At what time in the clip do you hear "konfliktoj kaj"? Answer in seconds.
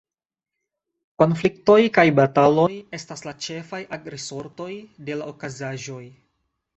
1.21-2.05